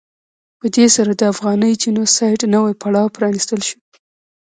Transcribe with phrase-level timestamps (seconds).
[0.59, 3.77] په دې سره د افغاني جینو سایډ نوی پړاو پرانستل شو.